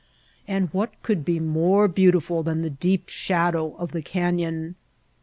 And 0.47 0.69
what 0.71 0.93
could 1.03 1.23
be 1.23 1.39
more 1.39 1.87
beautiful 1.87 2.41
than 2.41 2.63
the 2.63 2.71
deep 2.71 3.07
shadow 3.07 3.75
of 3.77 3.91
the 3.91 4.01
canyon! 4.01 4.73